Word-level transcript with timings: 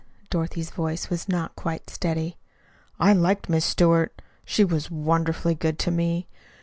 Dorothy's 0.31 0.71
voice 0.71 1.11
was 1.11 1.29
not 1.29 1.55
quite 1.55 1.87
steady. 1.87 2.39
"I 2.99 3.13
liked 3.13 3.49
Miss 3.49 3.65
Stewart. 3.65 4.19
She 4.43 4.63
was 4.63 4.89
wonderfully 4.89 5.53
good 5.53 5.77
to 5.77 5.91
me. 5.91 6.27